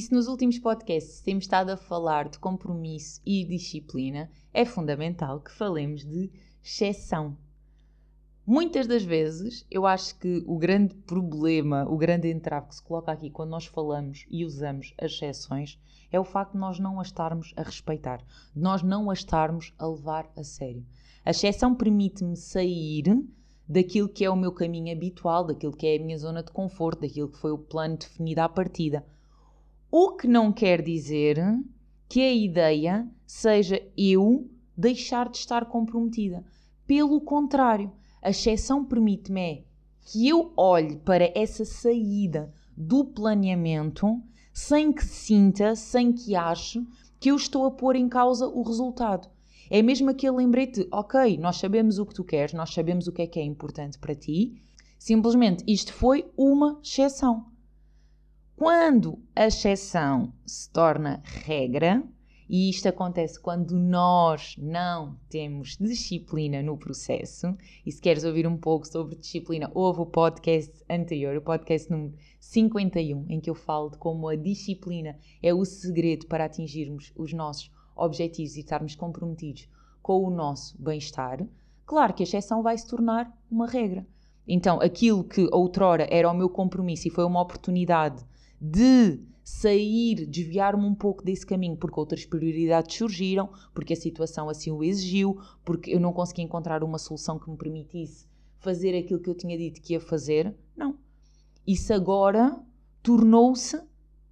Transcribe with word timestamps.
E 0.00 0.02
se 0.02 0.14
nos 0.14 0.28
últimos 0.28 0.58
podcasts 0.58 1.20
temos 1.20 1.44
estado 1.44 1.68
a 1.68 1.76
falar 1.76 2.30
de 2.30 2.38
compromisso 2.38 3.20
e 3.22 3.44
disciplina, 3.44 4.30
é 4.50 4.64
fundamental 4.64 5.40
que 5.40 5.52
falemos 5.52 6.06
de 6.06 6.30
exceção. 6.64 7.36
Muitas 8.46 8.86
das 8.86 9.02
vezes, 9.02 9.66
eu 9.70 9.84
acho 9.84 10.18
que 10.18 10.42
o 10.46 10.56
grande 10.56 10.94
problema, 10.94 11.86
o 11.86 11.98
grande 11.98 12.30
entrave 12.30 12.68
que 12.68 12.76
se 12.76 12.82
coloca 12.82 13.12
aqui 13.12 13.28
quando 13.28 13.50
nós 13.50 13.66
falamos 13.66 14.24
e 14.30 14.42
usamos 14.42 14.94
as 14.98 15.12
exceções 15.12 15.78
é 16.10 16.18
o 16.18 16.24
facto 16.24 16.52
de 16.52 16.58
nós 16.58 16.78
não 16.78 16.98
a 16.98 17.02
estarmos 17.02 17.52
a 17.54 17.62
respeitar, 17.62 18.24
de 18.56 18.58
nós 18.58 18.82
não 18.82 19.10
a 19.10 19.12
estarmos 19.12 19.74
a 19.78 19.86
levar 19.86 20.32
a 20.34 20.42
sério. 20.42 20.82
A 21.26 21.30
exceção 21.30 21.74
permite-me 21.74 22.38
sair 22.38 23.04
daquilo 23.68 24.08
que 24.08 24.24
é 24.24 24.30
o 24.30 24.34
meu 24.34 24.50
caminho 24.50 24.96
habitual, 24.96 25.44
daquilo 25.44 25.76
que 25.76 25.86
é 25.86 25.98
a 25.98 26.02
minha 26.02 26.16
zona 26.16 26.42
de 26.42 26.50
conforto, 26.50 27.02
daquilo 27.02 27.28
que 27.28 27.36
foi 27.36 27.52
o 27.52 27.58
plano 27.58 27.98
definido 27.98 28.40
à 28.40 28.48
partida. 28.48 29.04
O 29.92 30.12
que 30.12 30.28
não 30.28 30.52
quer 30.52 30.82
dizer 30.82 31.36
que 32.08 32.20
a 32.20 32.32
ideia 32.32 33.10
seja 33.26 33.82
eu 33.96 34.48
deixar 34.76 35.28
de 35.28 35.38
estar 35.38 35.64
comprometida. 35.64 36.44
Pelo 36.86 37.20
contrário, 37.20 37.90
a 38.22 38.30
exceção 38.30 38.84
permite-me 38.84 39.40
é 39.40 39.64
que 40.02 40.28
eu 40.28 40.52
olhe 40.56 40.96
para 40.98 41.32
essa 41.34 41.64
saída 41.64 42.54
do 42.76 43.04
planeamento 43.04 44.22
sem 44.52 44.92
que 44.92 45.04
sinta, 45.04 45.74
sem 45.74 46.12
que 46.12 46.36
ache 46.36 46.86
que 47.18 47.32
eu 47.32 47.34
estou 47.34 47.64
a 47.64 47.70
pôr 47.72 47.96
em 47.96 48.08
causa 48.08 48.46
o 48.46 48.62
resultado. 48.62 49.28
É 49.68 49.82
mesmo 49.82 50.08
aquele 50.08 50.36
lembrete, 50.36 50.86
ok, 50.92 51.36
nós 51.36 51.56
sabemos 51.56 51.98
o 51.98 52.06
que 52.06 52.14
tu 52.14 52.22
queres, 52.22 52.54
nós 52.54 52.72
sabemos 52.72 53.08
o 53.08 53.12
que 53.12 53.22
é 53.22 53.26
que 53.26 53.40
é 53.40 53.44
importante 53.44 53.98
para 53.98 54.14
ti, 54.14 54.54
simplesmente 54.96 55.64
isto 55.66 55.92
foi 55.92 56.30
uma 56.36 56.78
exceção. 56.80 57.49
Quando 58.60 59.18
a 59.34 59.46
exceção 59.46 60.34
se 60.44 60.68
torna 60.70 61.22
regra, 61.24 62.04
e 62.46 62.68
isto 62.68 62.86
acontece 62.86 63.40
quando 63.40 63.74
nós 63.74 64.54
não 64.58 65.16
temos 65.30 65.78
disciplina 65.80 66.62
no 66.62 66.76
processo. 66.76 67.56
E 67.86 67.90
se 67.90 68.02
queres 68.02 68.22
ouvir 68.22 68.46
um 68.46 68.58
pouco 68.58 68.86
sobre 68.86 69.16
disciplina, 69.16 69.70
ouve 69.74 70.02
o 70.02 70.06
podcast 70.06 70.74
anterior, 70.90 71.34
o 71.38 71.40
podcast 71.40 71.90
número 71.90 72.12
51, 72.38 73.24
em 73.30 73.40
que 73.40 73.48
eu 73.48 73.54
falo 73.54 73.88
de 73.88 73.96
como 73.96 74.28
a 74.28 74.36
disciplina 74.36 75.16
é 75.42 75.54
o 75.54 75.64
segredo 75.64 76.26
para 76.26 76.44
atingirmos 76.44 77.14
os 77.16 77.32
nossos 77.32 77.70
objetivos 77.96 78.56
e 78.56 78.60
estarmos 78.60 78.94
comprometidos 78.94 79.70
com 80.02 80.22
o 80.22 80.28
nosso 80.28 80.76
bem-estar. 80.78 81.42
Claro 81.86 82.12
que 82.12 82.22
a 82.22 82.24
exceção 82.24 82.62
vai 82.62 82.76
se 82.76 82.86
tornar 82.86 83.34
uma 83.50 83.66
regra. 83.66 84.06
Então, 84.46 84.82
aquilo 84.82 85.24
que 85.24 85.48
outrora 85.50 86.06
era 86.10 86.30
o 86.30 86.36
meu 86.36 86.50
compromisso 86.50 87.08
e 87.08 87.10
foi 87.10 87.24
uma 87.24 87.40
oportunidade 87.40 88.22
de 88.60 89.20
sair, 89.42 90.26
desviar-me 90.26 90.84
um 90.84 90.94
pouco 90.94 91.24
desse 91.24 91.46
caminho, 91.46 91.76
porque 91.76 91.98
outras 91.98 92.24
prioridades 92.24 92.96
surgiram, 92.96 93.50
porque 93.74 93.94
a 93.94 93.96
situação 93.96 94.48
assim 94.48 94.70
o 94.70 94.84
exigiu, 94.84 95.40
porque 95.64 95.90
eu 95.90 96.00
não 96.00 96.12
consegui 96.12 96.42
encontrar 96.42 96.84
uma 96.84 96.98
solução 96.98 97.38
que 97.38 97.50
me 97.50 97.56
permitisse 97.56 98.28
fazer 98.58 98.96
aquilo 98.96 99.20
que 99.20 99.28
eu 99.28 99.34
tinha 99.34 99.56
dito 99.56 99.80
que 99.80 99.94
ia 99.94 100.00
fazer. 100.00 100.54
Não. 100.76 100.96
Isso 101.66 101.92
agora 101.92 102.62
tornou-se 103.02 103.80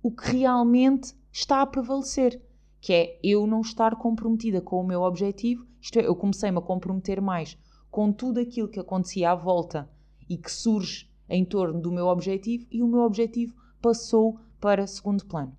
o 0.03 0.11
que 0.11 0.37
realmente 0.37 1.15
está 1.33 1.63
a 1.63 1.67
prevalecer, 1.67 2.41
que 2.81 2.93
é 2.93 3.19
eu 3.23 3.47
não 3.47 3.61
estar 3.61 3.97
comprometida 3.97 4.61
com 4.61 4.81
o 4.81 4.87
meu 4.87 5.03
objetivo, 5.03 5.67
isto 5.81 5.99
é, 5.99 6.07
eu 6.07 6.15
comecei-me 6.15 6.59
a 6.59 6.63
comprometer 6.63 7.21
mais 7.21 7.57
com 7.91 8.13
tudo 8.13 8.39
aquilo 8.39 8.69
que 8.69 8.79
acontecia 8.79 9.31
à 9.31 9.35
volta 9.35 9.89
e 10.29 10.37
que 10.37 10.51
surge 10.51 11.09
em 11.29 11.45
torno 11.45 11.81
do 11.81 11.93
meu 11.93 12.07
objetivo, 12.07 12.67
e 12.71 12.83
o 12.83 12.87
meu 12.87 13.01
objetivo 13.01 13.55
passou 13.81 14.39
para 14.61 14.87
segundo 14.87 15.25
plano. 15.27 15.57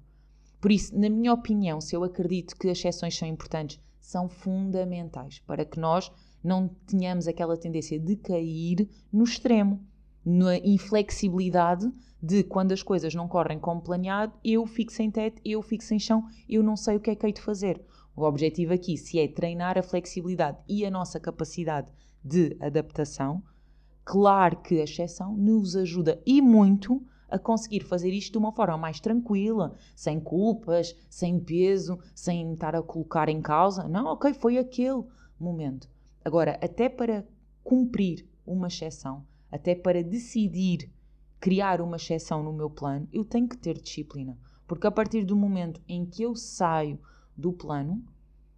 Por 0.60 0.72
isso, 0.72 0.98
na 0.98 1.10
minha 1.10 1.34
opinião, 1.34 1.80
se 1.80 1.96
eu 1.96 2.04
acredito 2.04 2.56
que 2.58 2.70
as 2.70 2.78
exceções 2.78 3.18
são 3.18 3.28
importantes, 3.28 3.80
são 4.00 4.28
fundamentais 4.28 5.40
para 5.40 5.64
que 5.64 5.80
nós 5.80 6.12
não 6.44 6.68
tenhamos 6.86 7.28
aquela 7.28 7.58
tendência 7.58 8.00
de 8.00 8.16
cair 8.16 8.90
no 9.12 9.24
extremo, 9.24 9.86
na 10.26 10.58
inflexibilidade 10.58 11.90
de 12.22 12.44
quando 12.44 12.74
as 12.74 12.84
coisas 12.84 13.16
não 13.16 13.28
correm 13.28 13.58
como 13.58 13.82
planeado, 13.82 14.34
eu 14.44 14.66
fico 14.66 14.92
sem 14.92 15.10
teto, 15.10 15.42
eu 15.46 15.62
fico 15.62 15.84
sem 15.84 15.98
chão, 15.98 16.26
eu 16.48 16.62
não 16.62 16.76
sei 16.76 16.98
o 16.98 17.00
que 17.00 17.10
é 17.10 17.16
que 17.16 17.26
hei 17.26 17.34
de 17.34 17.42
fazer. 17.42 17.82
O 18.16 18.24
objetivo 18.24 18.74
aqui, 18.74 18.98
se 18.98 19.18
é 19.18 19.28
treinar 19.28 19.78
a 19.78 19.84
flexibilidade 19.84 20.58
e 20.68 20.86
a 20.86 20.92
nossa 20.92 21.20
capacidade 21.20 21.88
de 22.24 22.58
adaptação, 22.60 23.42
claro 24.04 24.58
que 24.58 24.80
a 24.80 24.84
exceção 24.84 25.38
nos 25.38 25.76
ajuda 25.76 26.22
e 26.26 26.42
muito 26.42 27.02
a 27.30 27.38
conseguir 27.38 27.82
fazer 27.82 28.12
isto 28.12 28.34
de 28.34 28.38
uma 28.38 28.52
forma 28.52 28.78
mais 28.78 29.00
tranquila, 29.00 29.76
sem 29.96 30.20
culpas, 30.20 30.96
sem 31.10 31.40
peso, 31.40 32.00
sem 32.14 32.54
estar 32.54 32.76
a 32.76 32.82
colocar 32.82 33.30
em 33.30 33.42
causa. 33.42 33.88
Não, 33.88 34.08
ok, 34.08 34.34
foi 34.34 34.58
aquele 34.58 35.04
momento. 35.40 35.90
Agora, 36.24 36.58
até 36.62 36.90
para 36.90 37.26
cumprir 37.64 38.28
uma 38.46 38.68
exceção, 38.68 39.26
até 39.52 39.76
para 39.76 40.04
decidir 40.04 40.92
criar 41.40 41.82
uma 41.82 41.98
exceção 41.98 42.44
no 42.44 42.52
meu 42.52 42.70
plano, 42.70 43.08
eu 43.14 43.24
tenho 43.24 43.48
que 43.48 43.58
ter 43.58 43.80
disciplina. 43.80 44.38
Porque 44.68 44.86
a 44.86 44.92
partir 44.92 45.24
do 45.24 45.36
momento 45.36 45.82
em 45.88 46.06
que 46.06 46.24
eu 46.24 46.36
saio 46.36 47.00
do 47.36 47.54
plano, 47.54 48.04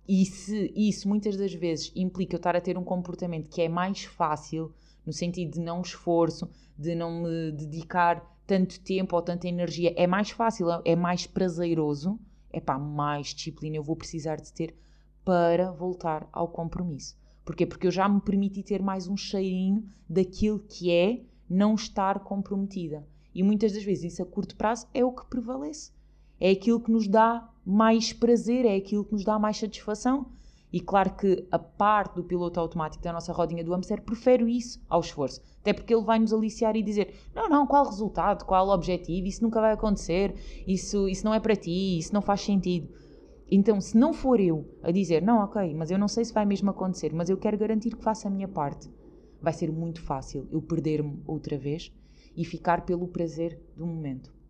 e 0.08 0.26
se 0.26 0.74
isso 0.76 1.08
muitas 1.08 1.38
das 1.38 1.54
vezes 1.54 1.92
implica 1.96 2.36
eu 2.36 2.38
estar 2.38 2.56
a 2.56 2.62
ter 2.62 2.78
um 2.78 2.84
comportamento 2.84 3.50
que 3.50 3.62
é 3.62 3.70
mais 3.70 4.04
fácil, 4.04 4.74
no 5.06 5.14
sentido 5.14 5.54
de 5.54 5.60
não 5.60 5.82
esforço, 5.82 6.50
de 6.78 6.96
não 6.96 7.24
me 7.24 7.52
dedicar 7.52 8.26
tanto 8.52 8.82
tempo 8.82 9.16
ou 9.16 9.22
tanta 9.22 9.48
energia, 9.48 9.94
é 9.96 10.06
mais 10.06 10.30
fácil, 10.30 10.68
é 10.84 10.94
mais 10.94 11.26
prazeroso, 11.26 12.20
é 12.52 12.60
pá, 12.60 12.78
mais 12.78 13.28
disciplina 13.28 13.78
eu 13.78 13.84
vou 13.84 13.96
precisar 13.96 14.42
de 14.42 14.52
ter 14.52 14.76
para 15.24 15.72
voltar 15.72 16.28
ao 16.34 16.50
compromisso. 16.50 17.18
Porquê? 17.46 17.66
Porque 17.66 17.88
eu 17.88 17.92
já 17.92 18.10
me 18.10 18.20
permiti 18.20 18.62
ter 18.62 18.82
mais 18.82 19.08
um 19.08 19.16
cheirinho 19.16 19.90
daquilo 20.10 20.60
que 20.60 20.92
é 20.92 21.24
não 21.50 21.76
estar 21.76 22.20
comprometida. 22.26 23.08
E 23.34 23.42
muitas 23.42 23.72
das 23.72 23.86
vezes 23.86 24.12
isso 24.12 24.22
a 24.22 24.26
curto 24.26 24.58
prazo 24.58 24.86
é 24.94 25.06
o 25.06 25.14
que 25.14 25.26
prevalece. 25.28 25.94
É 26.38 26.52
aquilo 26.52 26.82
que 26.82 26.92
nos 26.92 27.08
dá 27.08 27.50
mais 27.66 28.12
prazer, 28.12 28.66
é 28.66 28.76
aquilo 28.76 29.06
que 29.06 29.14
nos 29.14 29.24
dá 29.24 29.40
mais 29.40 29.56
satisfação. 29.56 30.30
E 30.72 30.80
claro 30.80 31.14
que 31.16 31.46
a 31.52 31.60
parte 31.60 32.16
do 32.16 32.24
piloto 32.24 32.60
automático 32.60 33.04
da 33.04 33.12
nossa 33.12 33.34
rodinha 33.34 33.64
do 33.64 33.72
hamster 33.72 34.02
prefere 34.02 34.46
isso 34.46 34.82
ao 34.88 35.02
esforço. 35.02 35.42
Até 35.60 35.74
porque 35.74 35.94
ele 35.94 36.06
vai 36.06 36.18
nos 36.18 36.32
aliciar 36.34 36.76
e 36.76 36.82
dizer: 36.82 37.14
não, 37.36 37.50
não, 37.50 37.68
qual 37.68 37.86
resultado, 37.86 38.46
qual 38.46 38.70
objetivo, 38.70 39.28
isso 39.28 39.44
nunca 39.44 39.60
vai 39.60 39.74
acontecer, 39.74 40.34
isso, 40.66 41.10
isso 41.10 41.26
não 41.26 41.34
é 41.34 41.40
para 41.40 41.56
ti, 41.56 41.98
isso 41.98 42.14
não 42.14 42.22
faz 42.22 42.42
sentido. 42.42 42.90
Então, 43.50 43.82
se 43.82 43.98
não 43.98 44.14
for 44.14 44.40
eu 44.40 44.66
a 44.82 44.92
dizer: 44.92 45.22
não, 45.22 45.44
ok, 45.44 45.74
mas 45.76 45.92
eu 45.92 46.00
não 46.00 46.08
sei 46.08 46.24
se 46.24 46.34
vai 46.34 46.46
mesmo 46.46 46.70
acontecer, 46.70 47.14
mas 47.14 47.30
eu 47.30 47.38
quero 47.38 47.58
garantir 47.58 47.92
que 47.92 48.04
faça 48.04 48.30
a 48.30 48.32
minha 48.32 48.48
parte, 48.48 48.90
vai 49.42 49.52
ser 49.52 49.70
muito 49.72 50.02
fácil 50.02 50.48
eu 50.52 50.62
perder-me 50.62 51.22
outra 51.28 51.58
vez 51.58 51.92
e 52.36 52.46
ficar 52.46 52.86
pelo 52.86 53.10
prazer 53.10 53.60
do 53.76 53.86
momento 53.86 54.41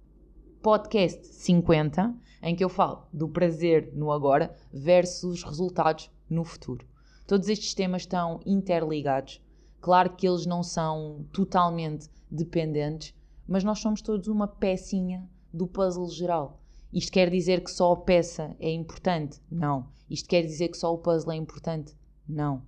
podcast 0.61 1.25
50, 1.25 2.15
em 2.43 2.55
que 2.55 2.63
eu 2.63 2.69
falo 2.69 3.07
do 3.11 3.27
prazer 3.27 3.91
no 3.95 4.11
agora 4.11 4.55
versus 4.71 5.43
resultados 5.43 6.11
no 6.29 6.43
futuro. 6.43 6.85
Todos 7.25 7.49
estes 7.49 7.73
temas 7.73 8.03
estão 8.03 8.39
interligados. 8.45 9.41
Claro 9.79 10.11
que 10.11 10.27
eles 10.27 10.45
não 10.45 10.61
são 10.61 11.25
totalmente 11.33 12.07
dependentes, 12.29 13.15
mas 13.47 13.63
nós 13.63 13.79
somos 13.79 14.03
todos 14.03 14.27
uma 14.27 14.47
pecinha 14.47 15.27
do 15.51 15.65
puzzle 15.65 16.07
geral. 16.09 16.59
Isto 16.93 17.11
quer 17.11 17.31
dizer 17.31 17.63
que 17.63 17.71
só 17.71 17.93
a 17.93 17.97
peça 17.97 18.55
é 18.59 18.71
importante? 18.71 19.41
Não. 19.49 19.87
Isto 20.07 20.29
quer 20.29 20.43
dizer 20.43 20.67
que 20.67 20.77
só 20.77 20.93
o 20.93 20.99
puzzle 20.99 21.33
é 21.33 21.35
importante? 21.37 21.95
Não. 22.29 22.61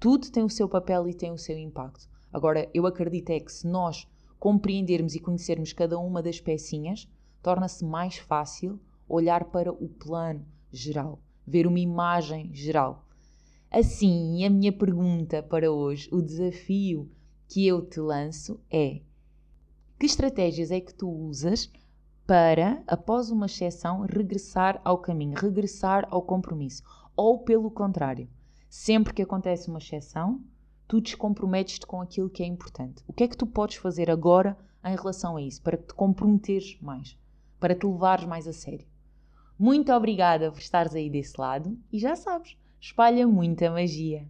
Tudo 0.00 0.30
tem 0.32 0.42
o 0.42 0.50
seu 0.50 0.68
papel 0.68 1.06
e 1.08 1.14
tem 1.14 1.30
o 1.30 1.38
seu 1.38 1.56
impacto. 1.56 2.08
Agora, 2.32 2.68
eu 2.74 2.84
acredito 2.84 3.30
é 3.30 3.38
que 3.38 3.52
se 3.52 3.66
nós 3.66 4.08
compreendermos 4.40 5.14
e 5.14 5.20
conhecermos 5.20 5.72
cada 5.72 5.98
uma 5.98 6.22
das 6.22 6.40
pecinhas, 6.40 7.08
torna-se 7.42 7.84
mais 7.84 8.16
fácil 8.16 8.80
olhar 9.08 9.44
para 9.44 9.72
o 9.72 9.88
plano 9.88 10.44
geral, 10.72 11.18
ver 11.46 11.66
uma 11.66 11.78
imagem 11.78 12.50
geral. 12.54 13.04
Assim, 13.70 14.44
a 14.44 14.50
minha 14.50 14.72
pergunta 14.72 15.42
para 15.42 15.70
hoje, 15.70 16.08
o 16.12 16.22
desafio 16.22 17.10
que 17.46 17.66
eu 17.66 17.84
te 17.84 18.00
lanço 18.00 18.60
é: 18.70 19.00
que 19.98 20.06
estratégias 20.06 20.70
é 20.70 20.80
que 20.80 20.94
tu 20.94 21.08
usas 21.08 21.70
para, 22.26 22.82
após 22.86 23.30
uma 23.30 23.46
exceção, 23.46 24.02
regressar 24.02 24.80
ao 24.84 24.98
caminho, 24.98 25.34
regressar 25.36 26.06
ao 26.10 26.22
compromisso. 26.22 26.82
Ou 27.16 27.38
pelo 27.38 27.70
contrário, 27.70 28.28
sempre 28.68 29.14
que 29.14 29.22
acontece 29.22 29.68
uma 29.68 29.78
exceção, 29.78 30.42
tu 30.86 31.00
descomprometes-te 31.00 31.86
com 31.86 32.00
aquilo 32.00 32.30
que 32.30 32.42
é 32.42 32.46
importante. 32.46 33.02
O 33.08 33.12
que 33.12 33.24
é 33.24 33.28
que 33.28 33.36
tu 33.36 33.46
podes 33.46 33.76
fazer 33.76 34.10
agora 34.10 34.56
em 34.84 34.94
relação 34.94 35.36
a 35.36 35.42
isso, 35.42 35.60
para 35.62 35.76
te 35.76 35.92
comprometeres 35.94 36.78
mais, 36.80 37.16
para 37.58 37.74
te 37.74 37.86
levares 37.86 38.24
mais 38.24 38.46
a 38.46 38.52
sério? 38.52 38.86
Muito 39.58 39.92
obrigada 39.92 40.50
por 40.50 40.60
estares 40.60 40.94
aí 40.94 41.10
desse 41.10 41.40
lado 41.40 41.76
e 41.92 41.98
já 41.98 42.14
sabes, 42.14 42.56
espalha 42.80 43.26
muita 43.26 43.70
magia. 43.70 44.26